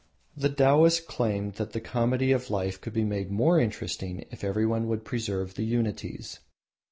[0.35, 4.87] The Taoists claimed that the comedy of life could be made more interesting if everyone
[4.87, 6.39] would preserve the unities.